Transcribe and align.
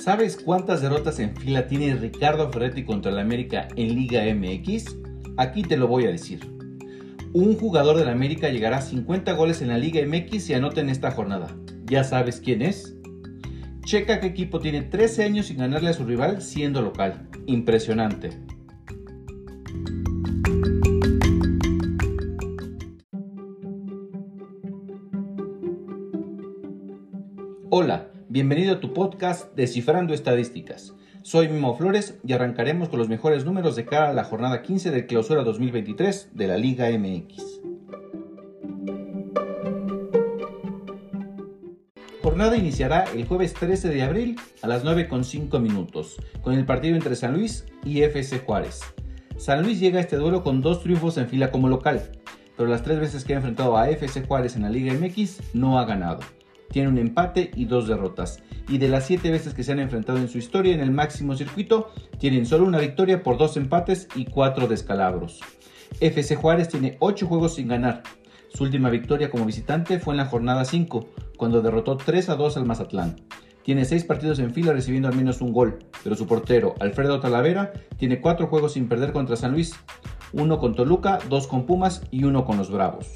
¿Sabes 0.00 0.38
cuántas 0.42 0.80
derrotas 0.80 1.18
en 1.18 1.36
fila 1.36 1.66
tiene 1.66 1.94
Ricardo 1.94 2.50
Ferretti 2.50 2.84
contra 2.84 3.12
el 3.12 3.18
América 3.18 3.68
en 3.76 3.94
Liga 3.94 4.22
MX? 4.34 4.96
Aquí 5.36 5.62
te 5.62 5.76
lo 5.76 5.88
voy 5.88 6.06
a 6.06 6.10
decir. 6.10 6.40
Un 7.34 7.54
jugador 7.58 7.98
del 7.98 8.08
América 8.08 8.48
llegará 8.48 8.78
a 8.78 8.82
50 8.82 9.34
goles 9.34 9.60
en 9.60 9.68
la 9.68 9.76
Liga 9.76 10.00
MX 10.06 10.48
y 10.48 10.54
anota 10.54 10.80
en 10.80 10.88
esta 10.88 11.10
jornada. 11.10 11.54
¿Ya 11.84 12.02
sabes 12.02 12.40
quién 12.40 12.62
es? 12.62 12.96
Checa 13.84 14.20
qué 14.20 14.28
equipo 14.28 14.58
tiene 14.58 14.80
13 14.80 15.22
años 15.22 15.46
sin 15.46 15.58
ganarle 15.58 15.90
a 15.90 15.94
su 15.94 16.06
rival 16.06 16.40
siendo 16.40 16.80
local. 16.80 17.28
Impresionante. 17.44 18.30
Bienvenido 28.30 28.74
a 28.74 28.80
tu 28.80 28.94
podcast 28.94 29.52
Descifrando 29.56 30.14
Estadísticas. 30.14 30.94
Soy 31.22 31.48
Mimo 31.48 31.76
Flores 31.76 32.20
y 32.24 32.32
arrancaremos 32.32 32.88
con 32.88 33.00
los 33.00 33.08
mejores 33.08 33.44
números 33.44 33.74
de 33.74 33.86
cara 33.86 34.10
a 34.10 34.12
la 34.12 34.22
jornada 34.22 34.62
15 34.62 34.92
de 34.92 35.04
clausura 35.04 35.42
2023 35.42 36.30
de 36.32 36.46
la 36.46 36.56
Liga 36.56 36.88
MX. 36.96 37.60
Jornada 42.22 42.56
iniciará 42.56 43.02
el 43.12 43.24
jueves 43.24 43.52
13 43.52 43.88
de 43.88 44.02
abril 44.02 44.38
a 44.62 44.68
las 44.68 44.84
9.5 44.84 45.58
minutos, 45.58 46.22
con 46.40 46.54
el 46.54 46.64
partido 46.64 46.94
entre 46.94 47.16
San 47.16 47.34
Luis 47.34 47.66
y 47.84 48.02
FC 48.02 48.38
Juárez. 48.38 48.82
San 49.38 49.64
Luis 49.64 49.80
llega 49.80 49.98
a 49.98 50.02
este 50.02 50.14
duelo 50.14 50.44
con 50.44 50.60
dos 50.60 50.84
triunfos 50.84 51.18
en 51.18 51.26
fila 51.26 51.50
como 51.50 51.68
local, 51.68 52.12
pero 52.56 52.68
las 52.68 52.84
tres 52.84 53.00
veces 53.00 53.24
que 53.24 53.32
ha 53.32 53.38
enfrentado 53.38 53.76
a 53.76 53.90
FC 53.90 54.22
Juárez 54.22 54.54
en 54.54 54.62
la 54.62 54.70
Liga 54.70 54.94
MX 54.94 55.52
no 55.52 55.80
ha 55.80 55.84
ganado 55.84 56.20
tiene 56.70 56.88
un 56.88 56.98
empate 56.98 57.50
y 57.54 57.64
dos 57.66 57.88
derrotas. 57.88 58.42
Y 58.68 58.78
de 58.78 58.88
las 58.88 59.06
siete 59.06 59.30
veces 59.30 59.54
que 59.54 59.64
se 59.64 59.72
han 59.72 59.80
enfrentado 59.80 60.18
en 60.18 60.28
su 60.28 60.38
historia 60.38 60.74
en 60.74 60.80
el 60.80 60.90
máximo 60.90 61.34
circuito, 61.34 61.90
tienen 62.18 62.46
solo 62.46 62.66
una 62.66 62.78
victoria 62.78 63.22
por 63.22 63.38
dos 63.38 63.56
empates 63.56 64.08
y 64.14 64.26
cuatro 64.26 64.68
descalabros. 64.68 65.40
FC 66.00 66.36
Juárez 66.36 66.68
tiene 66.68 66.96
ocho 67.00 67.26
juegos 67.26 67.54
sin 67.54 67.68
ganar. 67.68 68.02
Su 68.54 68.64
última 68.64 68.90
victoria 68.90 69.30
como 69.30 69.44
visitante 69.44 69.98
fue 69.98 70.14
en 70.14 70.18
la 70.18 70.26
jornada 70.26 70.64
5, 70.64 71.08
cuando 71.36 71.62
derrotó 71.62 71.96
3 71.96 72.28
a 72.30 72.36
2 72.36 72.56
al 72.56 72.66
Mazatlán. 72.66 73.16
Tiene 73.62 73.84
seis 73.84 74.04
partidos 74.04 74.38
en 74.38 74.52
fila 74.52 74.72
recibiendo 74.72 75.08
al 75.08 75.14
menos 75.14 75.40
un 75.40 75.52
gol, 75.52 75.78
pero 76.02 76.16
su 76.16 76.26
portero, 76.26 76.74
Alfredo 76.80 77.20
Talavera, 77.20 77.72
tiene 77.98 78.20
cuatro 78.20 78.46
juegos 78.46 78.72
sin 78.72 78.88
perder 78.88 79.12
contra 79.12 79.36
San 79.36 79.52
Luis, 79.52 79.74
uno 80.32 80.58
con 80.58 80.74
Toluca, 80.74 81.18
dos 81.28 81.46
con 81.46 81.66
Pumas 81.66 82.02
y 82.10 82.24
uno 82.24 82.44
con 82.44 82.56
los 82.56 82.70
Bravos. 82.70 83.14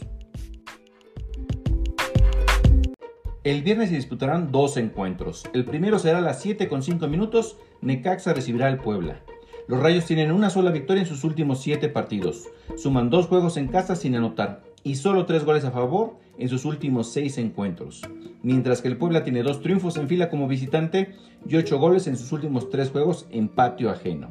El 3.44 3.60
viernes 3.60 3.90
se 3.90 3.96
disputarán 3.96 4.52
dos 4.52 4.78
encuentros. 4.78 5.44
El 5.52 5.66
primero 5.66 5.98
será 5.98 6.16
a 6.16 6.22
las 6.22 6.40
7 6.40 6.66
con 6.66 6.82
5 6.82 7.08
minutos. 7.08 7.58
Necaxa 7.82 8.32
recibirá 8.32 8.68
al 8.68 8.78
Puebla. 8.78 9.20
Los 9.68 9.80
Rayos 9.80 10.06
tienen 10.06 10.32
una 10.32 10.48
sola 10.48 10.70
victoria 10.70 11.02
en 11.02 11.06
sus 11.06 11.24
últimos 11.24 11.60
7 11.60 11.90
partidos. 11.90 12.48
Suman 12.74 13.10
dos 13.10 13.26
juegos 13.26 13.58
en 13.58 13.68
casa 13.68 13.96
sin 13.96 14.16
anotar 14.16 14.62
y 14.82 14.94
solo 14.94 15.26
3 15.26 15.44
goles 15.44 15.66
a 15.66 15.72
favor 15.72 16.14
en 16.38 16.48
sus 16.48 16.64
últimos 16.64 17.12
6 17.12 17.36
encuentros. 17.36 18.00
Mientras 18.42 18.80
que 18.80 18.88
el 18.88 18.96
Puebla 18.96 19.24
tiene 19.24 19.42
dos 19.42 19.60
triunfos 19.60 19.98
en 19.98 20.08
fila 20.08 20.30
como 20.30 20.48
visitante 20.48 21.14
y 21.46 21.56
8 21.56 21.78
goles 21.78 22.06
en 22.06 22.16
sus 22.16 22.32
últimos 22.32 22.70
3 22.70 22.92
juegos 22.92 23.26
en 23.30 23.48
patio 23.48 23.90
ajeno. 23.90 24.30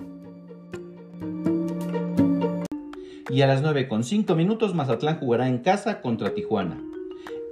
Y 3.29 3.41
a 3.41 3.47
las 3.47 3.61
9 3.61 3.87
con 3.87 4.03
5 4.03 4.33
minutos 4.33 4.73
Mazatlán 4.73 5.19
jugará 5.19 5.47
en 5.47 5.59
casa 5.59 6.01
contra 6.01 6.33
Tijuana 6.33 6.81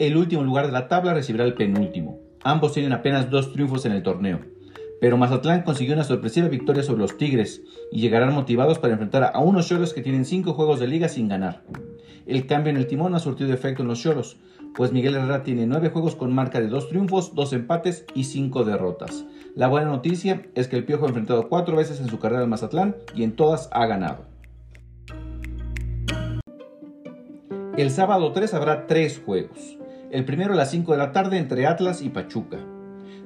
el 0.02 0.18
último 0.18 0.42
lugar 0.44 0.66
de 0.66 0.72
la 0.72 0.88
tabla 0.88 1.14
recibirá 1.14 1.46
el 1.46 1.54
penúltimo. 1.54 2.20
Ambos 2.44 2.74
tienen 2.74 2.92
apenas 2.92 3.30
dos 3.30 3.54
triunfos 3.54 3.86
en 3.86 3.92
el 3.92 4.02
torneo. 4.02 4.40
Pero 5.00 5.16
Mazatlán 5.16 5.62
consiguió 5.62 5.94
una 5.94 6.04
sorpresiva 6.04 6.48
victoria 6.48 6.82
sobre 6.82 7.02
los 7.02 7.20
Tigres 7.20 7.62
y 7.92 8.02
llegarán 8.02 8.34
motivados 8.34 8.80
para 8.80 8.94
enfrentar 8.94 9.30
a 9.32 9.40
unos 9.40 9.68
Cholos 9.68 9.94
que 9.94 10.02
tienen 10.02 10.26
cinco 10.26 10.54
juegos 10.54 10.80
de 10.80 10.88
liga 10.88 11.08
sin 11.08 11.28
ganar. 11.28 11.62
El 12.26 12.48
cambio 12.48 12.72
en 12.72 12.78
el 12.78 12.88
timón 12.88 13.14
ha 13.14 13.20
surtido 13.20 13.54
efecto 13.54 13.84
en 13.84 13.90
los 13.90 14.02
Cholos, 14.02 14.38
pues 14.76 14.92
Miguel 14.92 15.14
Herrera 15.14 15.44
tiene 15.44 15.68
nueve 15.68 15.90
juegos 15.90 16.16
con 16.16 16.34
marca 16.34 16.60
de 16.60 16.68
dos 16.68 16.90
triunfos, 16.90 17.36
dos 17.36 17.54
empates 17.54 18.06
y 18.16 18.24
cinco 18.24 18.64
derrotas. 18.64 19.26
La 19.56 19.68
buena 19.68 19.92
noticia 19.92 20.48
es 20.56 20.68
que 20.68 20.78
el 20.78 20.84
Piojo 20.84 21.06
ha 21.06 21.10
enfrentado 21.10 21.48
cuatro 21.48 21.78
veces 21.78 22.00
en 22.00 22.10
su 22.10 22.18
carrera 22.18 22.42
al 22.42 22.50
Mazatlán 22.50 22.96
y 23.14 23.22
en 23.22 23.36
todas 23.36 23.70
ha 23.72 23.86
ganado. 23.86 24.26
El 27.78 27.92
sábado 27.92 28.32
3 28.32 28.52
habrá 28.56 28.88
tres 28.88 29.22
juegos 29.24 29.78
el 30.12 30.26
primero 30.26 30.54
a 30.54 30.58
las 30.58 30.72
5 30.72 30.92
de 30.92 30.98
la 30.98 31.14
tarde 31.14 31.38
entre 31.38 31.66
Atlas 31.66 32.02
y 32.02 32.10
Pachuca. 32.10 32.60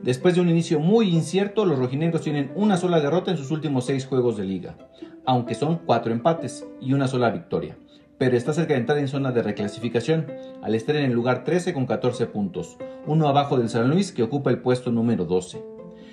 Después 0.03 0.35
de 0.35 0.41
un 0.41 0.49
inicio 0.49 0.79
muy 0.79 1.09
incierto, 1.09 1.65
los 1.65 1.79
rojinegros 1.79 2.21
tienen 2.21 2.51
una 2.53 2.77
sola 2.77 2.99
derrota 2.99 3.31
en 3.31 3.37
sus 3.37 3.49
últimos 3.49 3.85
seis 3.85 4.05
juegos 4.05 4.37
de 4.37 4.43
liga, 4.43 4.77
aunque 5.25 5.55
son 5.55 5.79
cuatro 5.83 6.13
empates 6.13 6.67
y 6.79 6.93
una 6.93 7.07
sola 7.07 7.31
victoria. 7.31 7.75
Pero 8.19 8.37
está 8.37 8.53
cerca 8.53 8.75
de 8.75 8.81
entrar 8.81 8.99
en 8.99 9.07
zona 9.07 9.31
de 9.31 9.41
reclasificación, 9.41 10.27
al 10.61 10.75
estar 10.75 10.95
en 10.95 11.05
el 11.05 11.13
lugar 11.13 11.43
13 11.43 11.73
con 11.73 11.87
14 11.87 12.27
puntos, 12.27 12.77
uno 13.07 13.27
abajo 13.27 13.57
del 13.57 13.69
San 13.69 13.89
Luis 13.89 14.11
que 14.11 14.21
ocupa 14.21 14.51
el 14.51 14.59
puesto 14.59 14.91
número 14.91 15.25
12. 15.25 15.63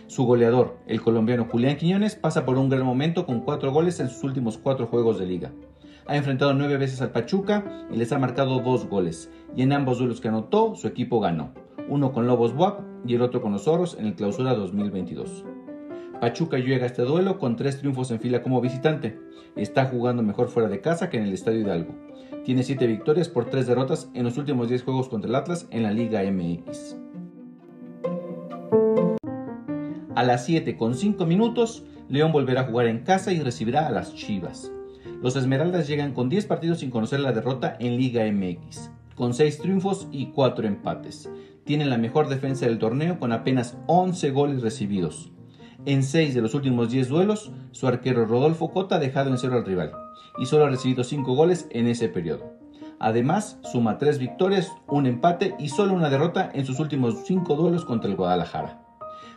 Su 0.06 0.25
goleador, 0.25 0.78
el 0.87 1.03
colombiano 1.03 1.47
Julián 1.50 1.77
Quiñones, 1.77 2.16
pasa 2.16 2.47
por 2.47 2.56
un 2.56 2.71
gran 2.71 2.87
momento 2.87 3.27
con 3.27 3.41
cuatro 3.41 3.72
goles 3.72 4.00
en 4.00 4.09
sus 4.09 4.25
últimos 4.25 4.56
cuatro 4.56 4.87
juegos 4.87 5.19
de 5.19 5.27
liga. 5.27 5.53
Ha 6.06 6.16
enfrentado 6.16 6.52
nueve 6.54 6.76
veces 6.76 7.00
al 7.00 7.12
Pachuca 7.12 7.86
y 7.90 7.96
les 7.96 8.12
ha 8.12 8.18
marcado 8.18 8.60
dos 8.60 8.86
goles, 8.86 9.30
y 9.54 9.62
en 9.62 9.72
ambos 9.72 9.98
duelos 9.98 10.20
que 10.20 10.28
anotó, 10.28 10.74
su 10.74 10.88
equipo 10.88 11.20
ganó, 11.20 11.52
uno 11.88 12.12
con 12.12 12.26
Lobos 12.26 12.54
Buap 12.54 12.80
y 13.06 13.14
el 13.14 13.22
otro 13.22 13.40
con 13.40 13.52
los 13.52 13.68
Oros 13.68 13.96
en 13.98 14.06
el 14.06 14.14
Clausura 14.14 14.54
2022. 14.54 15.44
Pachuca 16.20 16.58
llega 16.58 16.84
a 16.84 16.86
este 16.86 17.02
duelo 17.02 17.38
con 17.38 17.56
tres 17.56 17.78
triunfos 17.78 18.10
en 18.12 18.20
fila 18.20 18.42
como 18.42 18.60
visitante. 18.60 19.18
Está 19.56 19.86
jugando 19.86 20.22
mejor 20.22 20.48
fuera 20.48 20.68
de 20.68 20.80
casa 20.80 21.10
que 21.10 21.16
en 21.16 21.24
el 21.24 21.32
Estadio 21.32 21.60
Hidalgo. 21.60 21.94
Tiene 22.44 22.62
siete 22.62 22.86
victorias 22.86 23.28
por 23.28 23.46
tres 23.46 23.66
derrotas 23.66 24.08
en 24.14 24.24
los 24.24 24.38
últimos 24.38 24.69
10 24.69 24.84
juegos 24.84 25.08
contra 25.08 25.28
el 25.28 25.34
Atlas 25.34 25.66
en 25.70 25.82
la 25.82 25.90
Liga 25.90 26.22
MX. 26.22 26.96
A 30.14 30.22
las 30.24 30.44
7 30.44 30.76
con 30.76 30.94
5 30.94 31.26
minutos, 31.26 31.84
León 32.08 32.30
volverá 32.30 32.60
a 32.60 32.64
jugar 32.66 32.86
en 32.86 33.00
casa 33.00 33.32
y 33.32 33.40
recibirá 33.40 33.88
a 33.88 33.90
las 33.90 34.14
Chivas. 34.14 34.70
Los 35.22 35.37
Esmeraldas 35.37 35.87
llegan 35.87 36.15
con 36.15 36.28
10 36.28 36.47
partidos 36.47 36.81
sin 36.81 36.91
conocer 36.91 37.21
la 37.21 37.31
derrota 37.31 37.77
en 37.78 37.97
Liga 37.97 38.25
MX, 38.25 38.91
con 39.15 39.34
6 39.34 39.59
triunfos 39.59 40.09
y 40.10 40.33
4 40.33 40.66
empates. 40.66 41.31
Tienen 41.65 41.91
la 41.91 41.97
mejor 41.97 42.28
defensa 42.28 42.66
del 42.66 42.81
torneo 42.81 43.21
con 43.21 43.31
apenas 43.31 43.78
11 43.87 44.32
goles 44.32 44.62
recibidos. 44.62 45.31
En 45.87 46.03
6 46.03 46.34
de 46.34 46.41
los 46.41 46.55
últimos 46.55 46.91
10 46.91 47.09
duelos, 47.09 47.53
su 47.71 47.87
arquero 47.87 48.25
Rodolfo 48.25 48.72
Cota 48.72 48.97
ha 48.97 48.99
dejado 48.99 49.31
en 49.31 49.38
cero 49.38 49.55
al 49.55 49.65
rival 49.65 49.93
y 50.38 50.47
solo 50.47 50.65
ha 50.65 50.71
recibido 50.71 51.05
5 51.05 51.37
goles 51.37 51.69
en 51.71 51.87
ese 51.87 52.09
periodo. 52.09 52.55
Además, 52.99 53.61
suma 53.62 53.99
3 53.99 54.19
victorias, 54.19 54.72
un 54.88 55.06
empate 55.06 55.55
y 55.56 55.69
solo 55.69 55.94
una 55.94 56.11
derrota 56.11 56.50
en 56.53 56.66
sus 56.66 56.81
últimos 56.81 57.27
5 57.27 57.55
duelos 57.55 57.84
contra 57.84 58.11
el 58.11 58.16
Guadalajara. 58.16 58.81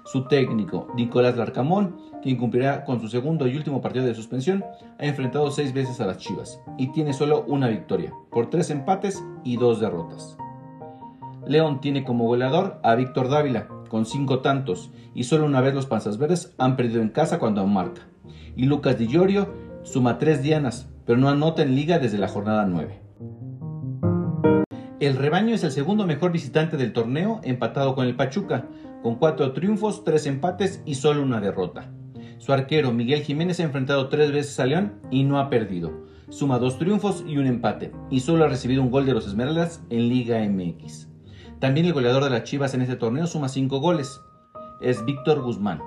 Su 0.06 0.28
técnico, 0.28 0.88
Nicolás 0.96 1.38
Larcamón, 1.38 1.97
quien 2.22 2.38
cumplirá 2.38 2.84
con 2.85 3.00
su 3.00 3.07
segundo 3.07 3.47
y 3.47 3.56
último 3.56 3.81
partido 3.81 4.06
de 4.06 4.16
suspensión, 4.16 4.63
ha 5.00 5.06
enfrentado 5.06 5.51
seis 5.51 5.73
veces 5.73 6.00
a 6.01 6.06
las 6.06 6.18
Chivas 6.18 6.62
y 6.78 6.91
tiene 6.91 7.13
solo 7.13 7.44
una 7.47 7.68
victoria, 7.68 8.13
por 8.31 8.50
tres 8.50 8.69
empates 8.69 9.24
y 9.44 9.57
dos 9.57 9.79
derrotas. 9.79 10.38
León 11.47 11.79
tiene 11.81 12.03
como 12.03 12.25
goleador 12.25 12.79
a 12.84 12.95
Víctor 12.95 13.29
Dávila, 13.29 13.68
con 13.90 14.06
cinco 14.06 14.40
tantos, 14.40 14.91
y 15.13 15.25
solo 15.25 15.45
una 15.45 15.62
vez 15.62 15.74
los 15.74 15.85
Panzas 15.85 16.18
Verdes 16.18 16.53
han 16.57 16.75
perdido 16.75 17.01
en 17.01 17.09
casa 17.09 17.40
cuando 17.40 17.66
marca. 17.68 18.01
Y 18.56 18.66
Lucas 18.66 18.97
Di 18.97 19.07
Llorio 19.07 19.53
suma 19.84 20.18
tres 20.18 20.41
dianas, 20.41 20.90
pero 21.06 21.19
no 21.19 21.29
anota 21.29 21.62
en 21.62 21.75
liga 21.75 22.00
desde 22.00 22.18
la 22.18 22.28
jornada 22.28 22.66
9. 22.66 23.01
El 25.00 25.18
rebaño 25.18 25.53
es 25.53 25.63
el 25.63 25.72
segundo 25.72 26.07
mejor 26.07 26.31
visitante 26.31 26.78
del 26.78 26.94
torneo, 26.94 27.42
empatado 27.44 27.95
con 27.95 28.07
el 28.07 28.15
Pachuca, 28.15 28.65
con 29.06 29.18
cuatro 29.18 29.54
triunfos, 29.54 30.04
tres 30.04 30.25
empates 30.25 30.81
y 30.84 30.96
solo 30.96 31.22
una 31.22 31.40
derrota. 31.40 31.92
Su 32.40 32.54
arquero 32.54 32.92
Miguel 32.92 33.22
Jiménez 33.22 33.60
ha 33.60 33.63
enfrentado 33.63 34.10
tres 34.10 34.31
veces 34.31 34.60
a 34.60 34.66
León 34.66 34.96
y 35.12 35.25
no 35.25 35.38
ha 35.38 35.48
perdido. 35.48 35.92
Suma 36.30 36.57
dos 36.57 36.80
triunfos 36.80 37.24
y 37.28 37.38
un 37.38 37.46
empate, 37.46 37.92
y 38.10 38.22
solo 38.22 38.46
ha 38.46 38.48
recibido 38.48 38.81
un 38.81 38.90
gol 38.90 39.06
de 39.06 39.13
los 39.13 39.28
Esmeraldas 39.28 39.84
en 39.92 40.10
Liga 40.10 40.40
MX. 40.50 41.07
También 41.60 41.86
el 41.86 41.94
goleador 41.94 42.24
de 42.24 42.31
las 42.31 42.46
Chivas 42.46 42.74
en 42.74 42.81
este 42.81 42.96
torneo 42.96 43.28
suma 43.28 43.48
cinco 43.48 43.80
goles. 43.80 44.22
Es 44.81 45.06
Víctor 45.06 45.44
Guzmán. 45.44 45.84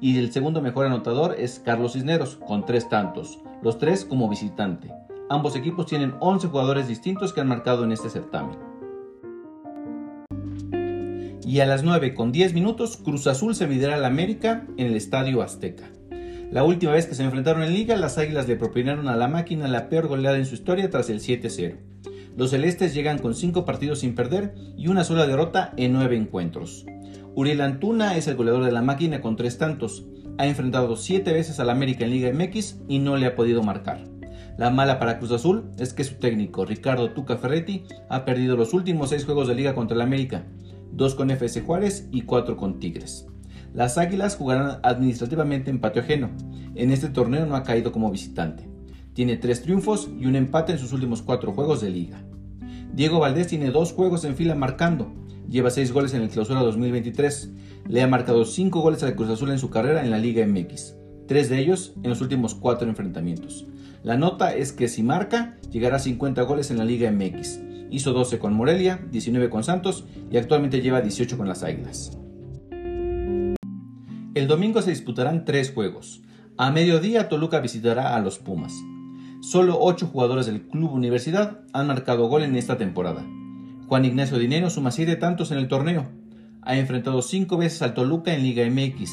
Y 0.00 0.18
el 0.18 0.32
segundo 0.32 0.60
mejor 0.60 0.86
anotador 0.86 1.36
es 1.38 1.60
Carlos 1.60 1.92
Cisneros, 1.92 2.40
con 2.44 2.66
tres 2.66 2.88
tantos, 2.88 3.38
los 3.62 3.78
tres 3.78 4.04
como 4.04 4.28
visitante. 4.28 4.92
Ambos 5.30 5.54
equipos 5.54 5.86
tienen 5.86 6.14
11 6.18 6.48
jugadores 6.48 6.88
distintos 6.88 7.32
que 7.32 7.40
han 7.40 7.46
marcado 7.46 7.84
en 7.84 7.92
este 7.92 8.10
certamen 8.10 8.58
y 11.48 11.60
a 11.60 11.66
las 11.66 11.82
9 11.82 12.12
con 12.12 12.30
10 12.30 12.52
minutos 12.52 12.98
Cruz 12.98 13.26
Azul 13.26 13.54
se 13.54 13.66
medirá 13.66 13.94
al 13.94 14.04
América 14.04 14.66
en 14.76 14.88
el 14.88 14.96
Estadio 14.96 15.40
Azteca. 15.40 15.90
La 16.52 16.62
última 16.62 16.92
vez 16.92 17.06
que 17.06 17.14
se 17.14 17.24
enfrentaron 17.24 17.62
en 17.62 17.72
liga, 17.72 17.96
las 17.96 18.18
Águilas 18.18 18.46
le 18.46 18.56
propinaron 18.56 19.08
a 19.08 19.16
la 19.16 19.28
máquina 19.28 19.66
la 19.66 19.88
peor 19.88 20.08
goleada 20.08 20.36
en 20.36 20.44
su 20.44 20.54
historia 20.54 20.90
tras 20.90 21.08
el 21.08 21.20
7-0. 21.20 21.78
Los 22.36 22.50
celestes 22.50 22.92
llegan 22.92 23.16
con 23.16 23.34
5 23.34 23.64
partidos 23.64 24.00
sin 24.00 24.14
perder 24.14 24.56
y 24.76 24.88
una 24.88 25.04
sola 25.04 25.26
derrota 25.26 25.72
en 25.78 25.94
9 25.94 26.18
encuentros. 26.18 26.84
Uriel 27.34 27.62
Antuna 27.62 28.18
es 28.18 28.28
el 28.28 28.36
goleador 28.36 28.66
de 28.66 28.72
la 28.72 28.82
máquina 28.82 29.22
con 29.22 29.36
3 29.36 29.56
tantos. 29.56 30.04
Ha 30.36 30.46
enfrentado 30.46 30.96
7 30.96 31.32
veces 31.32 31.58
al 31.60 31.70
América 31.70 32.04
en 32.04 32.10
Liga 32.10 32.30
MX 32.30 32.80
y 32.88 32.98
no 32.98 33.16
le 33.16 33.24
ha 33.24 33.34
podido 33.34 33.62
marcar. 33.62 34.04
La 34.58 34.68
mala 34.68 34.98
para 34.98 35.18
Cruz 35.18 35.32
Azul 35.32 35.70
es 35.78 35.94
que 35.94 36.04
su 36.04 36.16
técnico, 36.16 36.66
Ricardo 36.66 37.12
Tuca 37.12 37.38
Ferretti, 37.38 37.84
ha 38.10 38.26
perdido 38.26 38.54
los 38.54 38.74
últimos 38.74 39.10
6 39.10 39.24
juegos 39.24 39.48
de 39.48 39.54
liga 39.54 39.74
contra 39.74 39.94
el 39.94 40.02
América, 40.02 40.44
2 40.92 41.14
con 41.14 41.30
FC 41.30 41.62
Juárez 41.62 42.08
y 42.10 42.22
4 42.22 42.56
con 42.56 42.78
Tigres. 42.78 43.26
Las 43.74 43.98
Águilas 43.98 44.36
jugarán 44.36 44.80
administrativamente 44.82 45.70
en 45.70 45.80
patio 45.80 46.02
ajeno. 46.02 46.30
En 46.74 46.90
este 46.90 47.08
torneo 47.08 47.46
no 47.46 47.56
ha 47.56 47.62
caído 47.62 47.92
como 47.92 48.10
visitante. 48.10 48.68
Tiene 49.12 49.36
3 49.36 49.62
triunfos 49.62 50.10
y 50.18 50.26
un 50.26 50.36
empate 50.36 50.72
en 50.72 50.78
sus 50.78 50.92
últimos 50.92 51.22
4 51.22 51.52
juegos 51.52 51.80
de 51.80 51.90
liga. 51.90 52.22
Diego 52.92 53.18
Valdés 53.18 53.48
tiene 53.48 53.70
2 53.70 53.92
juegos 53.92 54.24
en 54.24 54.36
fila 54.36 54.54
marcando. 54.54 55.12
Lleva 55.48 55.70
6 55.70 55.92
goles 55.92 56.14
en 56.14 56.22
el 56.22 56.30
clausura 56.30 56.60
2023. 56.60 57.50
Le 57.88 58.02
ha 58.02 58.06
marcado 58.06 58.44
5 58.44 58.80
goles 58.80 59.02
al 59.02 59.14
Cruz 59.14 59.30
Azul 59.30 59.50
en 59.50 59.58
su 59.58 59.70
carrera 59.70 60.02
en 60.02 60.10
la 60.10 60.18
Liga 60.18 60.46
MX. 60.46 60.94
3 61.26 61.48
de 61.48 61.58
ellos 61.58 61.94
en 62.02 62.10
los 62.10 62.20
últimos 62.20 62.54
4 62.54 62.88
enfrentamientos. 62.88 63.66
La 64.02 64.16
nota 64.16 64.54
es 64.54 64.72
que 64.72 64.88
si 64.88 65.02
marca, 65.02 65.56
llegará 65.70 65.96
a 65.96 66.00
50 66.00 66.42
goles 66.42 66.70
en 66.70 66.78
la 66.78 66.84
Liga 66.84 67.10
MX. 67.10 67.60
Hizo 67.90 68.12
12 68.12 68.38
con 68.38 68.54
Morelia, 68.54 69.00
19 69.10 69.50
con 69.50 69.64
Santos 69.64 70.04
y 70.30 70.36
actualmente 70.36 70.80
lleva 70.80 71.00
18 71.00 71.36
con 71.36 71.48
las 71.48 71.62
Águilas. 71.62 72.18
El 74.34 74.46
domingo 74.46 74.82
se 74.82 74.90
disputarán 74.90 75.44
tres 75.44 75.72
juegos. 75.72 76.22
A 76.56 76.70
mediodía 76.70 77.28
Toluca 77.28 77.60
visitará 77.60 78.14
a 78.14 78.20
los 78.20 78.38
Pumas. 78.38 78.74
Solo 79.40 79.78
8 79.80 80.06
jugadores 80.06 80.46
del 80.46 80.62
Club 80.62 80.92
Universidad 80.92 81.60
han 81.72 81.86
marcado 81.86 82.28
gol 82.28 82.42
en 82.42 82.56
esta 82.56 82.76
temporada. 82.76 83.26
Juan 83.86 84.04
Ignacio 84.04 84.38
Dinero 84.38 84.68
suma 84.68 84.90
7 84.90 85.16
tantos 85.16 85.50
en 85.50 85.58
el 85.58 85.68
torneo. 85.68 86.06
Ha 86.62 86.76
enfrentado 86.76 87.22
5 87.22 87.56
veces 87.56 87.80
al 87.82 87.94
Toluca 87.94 88.34
en 88.34 88.42
Liga 88.42 88.64
MX. 88.68 89.10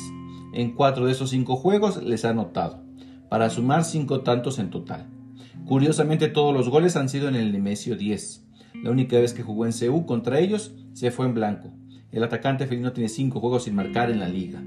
En 0.54 0.74
4 0.74 1.06
de 1.06 1.12
esos 1.12 1.30
5 1.30 1.56
juegos 1.56 2.04
les 2.04 2.26
ha 2.26 2.32
anotado 2.32 2.84
para 3.30 3.50
sumar 3.50 3.84
5 3.84 4.22
tantos 4.22 4.60
en 4.60 4.70
total. 4.70 5.08
Curiosamente 5.66 6.28
todos 6.28 6.54
los 6.54 6.70
goles 6.70 6.96
han 6.96 7.10
sido 7.10 7.28
en 7.28 7.36
el 7.36 7.52
Nemesio 7.52 7.96
10. 7.96 8.45
La 8.84 8.92
única 8.92 9.20
vez 9.20 9.34
que 9.34 9.44
jugó 9.44 9.66
en 9.66 9.74
CU 9.74 10.06
contra 10.06 10.40
ellos 10.40 10.74
se 10.94 11.12
fue 11.12 11.26
en 11.26 11.34
blanco. 11.34 11.74
El 12.12 12.24
atacante 12.24 12.68
felino 12.68 12.94
tiene 12.94 13.10
5 13.10 13.40
juegos 13.40 13.64
sin 13.64 13.76
marcar 13.76 14.10
en 14.10 14.20
la 14.20 14.30
liga. 14.30 14.64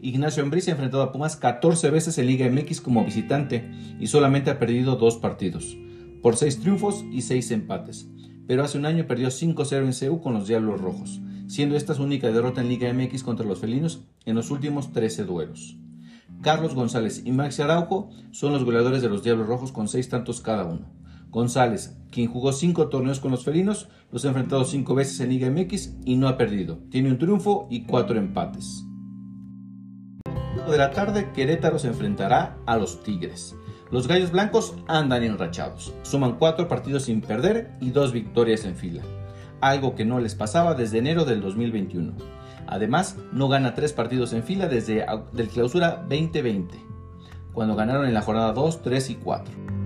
Ignacio 0.00 0.42
Ambriz 0.42 0.68
ha 0.68 0.72
enfrentado 0.72 1.02
a 1.02 1.12
Pumas 1.12 1.36
14 1.36 1.90
veces 1.90 2.18
en 2.18 2.26
Liga 2.26 2.48
MX 2.48 2.80
como 2.80 3.04
visitante 3.04 3.68
y 3.98 4.06
solamente 4.06 4.50
ha 4.50 4.58
perdido 4.58 4.96
2 4.96 5.16
partidos, 5.16 5.76
por 6.22 6.36
6 6.36 6.60
triunfos 6.60 7.04
y 7.10 7.22
6 7.22 7.50
empates. 7.50 8.08
Pero 8.46 8.62
hace 8.62 8.78
un 8.78 8.86
año 8.86 9.06
perdió 9.06 9.28
5-0 9.28 9.84
en 9.84 10.08
CU 10.08 10.20
con 10.20 10.34
los 10.34 10.46
Diablos 10.46 10.80
Rojos, 10.80 11.20
siendo 11.48 11.76
esta 11.76 11.94
su 11.94 12.02
única 12.02 12.30
derrota 12.30 12.60
en 12.60 12.68
Liga 12.68 12.92
MX 12.92 13.24
contra 13.24 13.44
los 13.44 13.58
felinos 13.58 14.04
en 14.24 14.36
los 14.36 14.50
últimos 14.50 14.92
13 14.92 15.24
duelos. 15.24 15.76
Carlos 16.42 16.74
González 16.74 17.22
y 17.24 17.32
Maxi 17.32 17.62
Araujo 17.62 18.10
son 18.30 18.52
los 18.52 18.64
goleadores 18.64 19.02
de 19.02 19.08
los 19.08 19.24
Diablos 19.24 19.48
Rojos 19.48 19.72
con 19.72 19.88
seis 19.88 20.08
tantos 20.08 20.40
cada 20.40 20.64
uno. 20.64 20.97
González, 21.30 21.96
quien 22.10 22.30
jugó 22.30 22.52
cinco 22.52 22.88
torneos 22.88 23.20
con 23.20 23.30
los 23.30 23.44
felinos, 23.44 23.88
los 24.10 24.24
ha 24.24 24.28
enfrentado 24.28 24.64
cinco 24.64 24.94
veces 24.94 25.20
en 25.20 25.30
Liga 25.30 25.50
MX 25.50 25.96
y 26.04 26.16
no 26.16 26.28
ha 26.28 26.38
perdido. 26.38 26.78
Tiene 26.90 27.10
un 27.10 27.18
triunfo 27.18 27.66
y 27.70 27.84
cuatro 27.84 28.18
empates. 28.18 28.84
de 30.68 30.78
la 30.78 30.90
tarde, 30.90 31.30
Querétaro 31.32 31.78
se 31.78 31.88
enfrentará 31.88 32.58
a 32.66 32.76
los 32.76 33.02
Tigres. 33.02 33.56
Los 33.90 34.06
Gallos 34.06 34.32
Blancos 34.32 34.74
andan 34.86 35.22
enrachados. 35.22 35.94
Suman 36.02 36.36
cuatro 36.38 36.68
partidos 36.68 37.04
sin 37.04 37.20
perder 37.20 37.72
y 37.80 37.90
dos 37.90 38.12
victorias 38.12 38.64
en 38.64 38.76
fila. 38.76 39.02
Algo 39.60 39.94
que 39.94 40.04
no 40.04 40.20
les 40.20 40.34
pasaba 40.34 40.74
desde 40.74 40.98
enero 40.98 41.24
del 41.24 41.40
2021. 41.40 42.12
Además, 42.66 43.16
no 43.32 43.48
gana 43.48 43.74
tres 43.74 43.94
partidos 43.94 44.34
en 44.34 44.42
fila 44.42 44.68
desde 44.68 45.06
el 45.36 45.48
clausura 45.48 46.04
2020, 46.08 46.78
cuando 47.54 47.74
ganaron 47.74 48.06
en 48.06 48.12
la 48.12 48.20
jornada 48.20 48.52
2, 48.52 48.82
3 48.82 49.10
y 49.10 49.14
4. 49.14 49.77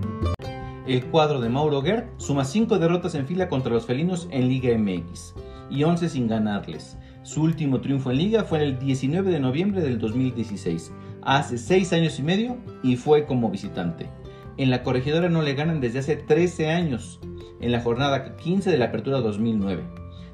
El 0.92 1.06
cuadro 1.06 1.40
de 1.40 1.48
Mauro 1.48 1.80
Guerr 1.80 2.10
suma 2.18 2.44
5 2.44 2.78
derrotas 2.78 3.14
en 3.14 3.26
fila 3.26 3.48
contra 3.48 3.72
los 3.72 3.86
felinos 3.86 4.28
en 4.30 4.46
Liga 4.46 4.76
MX 4.76 5.32
y 5.70 5.84
11 5.84 6.10
sin 6.10 6.28
ganarles. 6.28 6.98
Su 7.22 7.44
último 7.44 7.80
triunfo 7.80 8.10
en 8.10 8.18
liga 8.18 8.44
fue 8.44 8.62
el 8.62 8.78
19 8.78 9.30
de 9.30 9.40
noviembre 9.40 9.80
del 9.80 9.98
2016, 9.98 10.92
hace 11.22 11.56
6 11.56 11.94
años 11.94 12.18
y 12.18 12.22
medio 12.22 12.58
y 12.82 12.96
fue 12.96 13.24
como 13.24 13.48
visitante. 13.48 14.10
En 14.58 14.68
la 14.68 14.82
corregidora 14.82 15.30
no 15.30 15.40
le 15.40 15.54
ganan 15.54 15.80
desde 15.80 16.00
hace 16.00 16.16
13 16.16 16.68
años, 16.68 17.20
en 17.62 17.72
la 17.72 17.80
jornada 17.80 18.36
15 18.36 18.70
de 18.70 18.76
la 18.76 18.84
apertura 18.84 19.20
2009. 19.20 19.82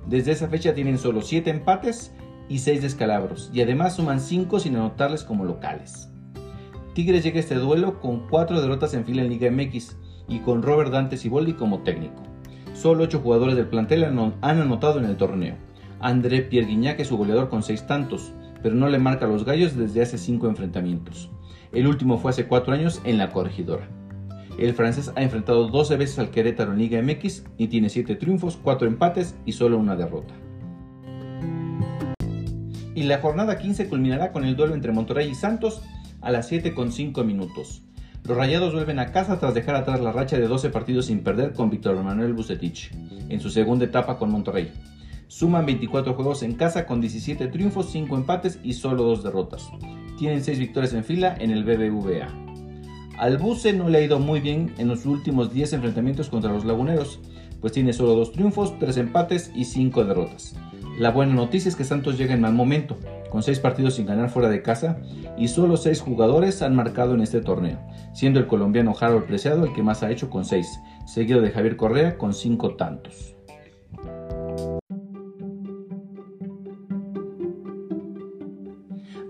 Desde 0.08 0.32
esa 0.32 0.49
fecha 0.49 0.75
tienen 0.75 0.99
solo 0.99 1.22
7 1.22 1.50
empates 1.50 2.12
y 2.49 2.58
6 2.58 2.82
descalabros, 2.82 3.49
y 3.55 3.60
además 3.60 3.94
suman 3.94 4.20
5 4.20 4.58
sin 4.58 4.75
anotarles 4.75 5.22
como 5.22 5.44
locales. 5.44 6.08
Tigres 6.94 7.22
llega 7.22 7.37
a 7.37 7.40
este 7.43 7.55
duelo 7.55 8.00
con 8.00 8.26
4 8.26 8.60
derrotas 8.60 8.93
en 8.94 9.05
fila 9.05 9.22
en 9.22 9.28
Liga 9.28 9.52
MX 9.52 9.96
y 10.29 10.41
con 10.41 10.63
Robert 10.63 10.93
Dante 10.93 11.17
Ciboldi 11.17 11.55
como 11.55 11.81
técnico. 11.81 12.23
Solo 12.75 13.05
8 13.05 13.21
jugadores 13.21 13.57
del 13.57 13.67
plantel 13.67 14.05
han 14.05 14.35
anotado 14.43 14.99
en 14.99 15.07
el 15.07 15.17
torneo. 15.17 15.57
André 16.01 16.43
Pierre 16.43 16.69
Guignac 16.69 17.01
es 17.01 17.09
su 17.09 17.17
goleador 17.17 17.49
con 17.49 17.63
6 17.63 17.87
tantos, 17.87 18.33
pero 18.63 18.75
no 18.75 18.89
le 18.89 18.99
marca 18.99 19.27
a 19.27 19.29
los 19.29 19.45
gallos 19.45 19.77
desde 19.77 20.03
hace 20.03 20.19
5 20.19 20.47
enfrentamientos. 20.49 21.31
El 21.73 21.87
último 21.87 22.19
fue 22.19 22.31
hace 22.31 22.47
4 22.47 22.75
años 22.75 23.01
en 23.05 23.19
la 23.19 23.31
corregidora. 23.31 23.89
El 24.59 24.75
francés 24.75 25.13
ha 25.15 25.23
enfrentado 25.23 25.69
12 25.69 25.97
veces 25.97 26.19
al 26.19 26.31
Querétaro 26.31 26.73
en 26.73 26.79
Liga 26.79 27.03
MX 27.03 27.45
y 27.57 27.69
tiene 27.69 27.89
7 27.89 28.17
triunfos, 28.17 28.59
4 28.63 28.87
empates 28.87 29.37
y 29.45 29.53
solo 29.53 29.79
una 29.79 29.97
derrota 29.97 30.35
y 32.99 33.05
la 33.05 33.19
jornada 33.21 33.59
15 33.59 33.89
culminará 33.89 34.33
con 34.33 34.45
el 34.45 34.57
duelo 34.57 34.75
entre 34.75 34.91
Monterrey 34.91 35.29
y 35.29 35.35
Santos 35.37 35.83
a 36.21 36.33
las 36.33 36.49
7 36.49 36.75
con 36.75 36.91
5 36.91 37.23
minutos. 37.23 37.85
Los 38.29 38.37
Rayados 38.37 38.75
vuelven 38.75 38.99
a 38.99 39.11
casa 39.11 39.39
tras 39.39 39.55
dejar 39.55 39.75
atrás 39.75 40.03
la 40.03 40.13
racha 40.13 40.39
de 40.39 40.47
12 40.47 40.69
partidos 40.69 41.07
sin 41.07 41.21
perder 41.21 41.55
con 41.55 41.71
Víctor 41.71 42.03
Manuel 42.03 42.35
Bucetich 42.35 42.91
en 43.31 43.41
su 43.41 43.49
segunda 43.49 43.87
etapa 43.87 44.19
con 44.19 44.31
Monterrey. 44.31 44.71
Suman 45.29 45.65
24 45.65 46.13
juegos 46.13 46.43
en 46.43 46.53
casa 46.53 46.85
con 46.85 47.01
17 47.01 47.47
triunfos, 47.47 47.89
5 47.91 48.15
empates 48.15 48.61
y 48.63 48.75
solo 48.75 49.05
2 49.05 49.25
derrotas. 49.25 49.71
Tienen 50.19 50.45
6 50.45 50.59
victorias 50.59 50.93
en 50.93 51.05
fila 51.05 51.37
en 51.41 51.53
el 51.53 51.65
BBVA. 51.65 52.29
Al 53.17 53.39
Buce 53.39 53.73
no 53.73 53.89
le 53.89 53.97
ha 53.97 54.03
ido 54.03 54.19
muy 54.19 54.41
bien 54.41 54.75
en 54.77 54.89
los 54.89 55.07
últimos 55.07 55.51
10 55.51 55.73
enfrentamientos 55.73 56.29
contra 56.29 56.53
los 56.53 56.67
Laguneros, 56.67 57.21
pues 57.63 57.73
tiene 57.73 57.95
solo 57.95 58.15
2 58.15 58.33
triunfos, 58.33 58.79
3 58.79 58.95
empates 58.99 59.51
y 59.55 59.65
5 59.65 60.05
derrotas. 60.05 60.55
La 60.99 61.13
buena 61.13 61.33
noticia 61.33 61.70
es 61.70 61.77
que 61.77 61.85
Santos 61.85 62.19
llega 62.19 62.35
en 62.35 62.43
mal 62.43 62.53
momento, 62.53 62.99
con 63.31 63.43
seis 63.43 63.61
partidos 63.61 63.94
sin 63.94 64.06
ganar 64.06 64.31
fuera 64.31 64.49
de 64.49 64.63
casa 64.63 64.99
y 65.37 65.49
solo 65.49 65.77
seis 65.77 66.01
jugadores 66.01 66.63
han 66.63 66.75
marcado 66.75 67.15
en 67.15 67.20
este 67.20 67.41
torneo, 67.41 67.79
siendo 68.13 68.41
el 68.41 68.47
colombiano 68.47 68.94
Harold 68.99 69.27
Preciado 69.27 69.65
el 69.65 69.73
que 69.73 69.82
más 69.82 70.03
ha 70.03 70.11
hecho 70.11 70.31
con 70.31 70.44
seis, 70.44 70.81
seguido 71.06 71.41
de 71.41 71.51
Javier 71.51 71.77
Correa 71.77 72.19
con 72.19 72.35
cinco 72.35 72.75
tantos. 72.77 73.35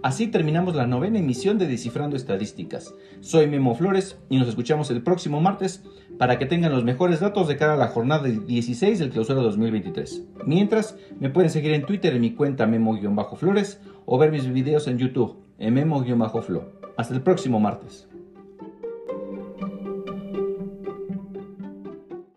Así 0.09 0.29
terminamos 0.29 0.77
la 0.77 0.87
novena 0.87 1.19
emisión 1.19 1.59
de 1.59 1.67
Descifrando 1.67 2.17
Estadísticas. 2.17 2.95
Soy 3.21 3.49
Memo 3.49 3.75
Flores 3.75 4.17
y 4.31 4.39
nos 4.39 4.49
escuchamos 4.49 4.91
el 4.91 5.03
próximo 5.03 5.41
martes 5.41 5.83
para 6.19 6.39
que 6.39 6.47
tengan 6.47 6.73
los 6.73 6.85
mejores 6.85 7.21
datos 7.21 7.49
de 7.49 7.57
cara 7.57 7.75
a 7.75 7.77
la 7.77 7.89
jornada 7.89 8.29
16 8.29 8.99
del 9.01 9.11
clausura 9.11 9.43
2023. 9.43 10.25
Mientras, 10.47 10.97
me 11.19 11.31
pueden 11.31 11.51
seguir 11.51 11.73
en 11.73 11.85
Twitter 11.85 12.15
en 12.15 12.21
mi 12.21 12.35
cuenta 12.35 12.67
Memo-Flores 12.67 13.81
o 14.11 14.17
ver 14.17 14.33
mis 14.33 14.51
videos 14.51 14.89
en 14.89 14.97
YouTube 14.97 15.37
en 15.59 15.75
Memo-Flo. 15.75 16.65
Hasta 16.97 17.15
el 17.15 17.21
próximo 17.21 17.61
martes. 17.61 18.08